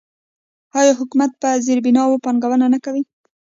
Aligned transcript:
آیا 0.79 0.93
حکومت 0.99 1.31
په 1.41 1.47
زیربناوو 1.65 2.21
پانګونه 2.25 2.65
نه 2.73 2.79
کوي؟ 2.85 3.03